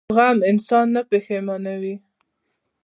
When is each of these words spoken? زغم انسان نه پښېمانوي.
زغم 0.13 0.39
انسان 0.51 0.85
نه 0.95 1.01
پښېمانوي. 1.09 1.95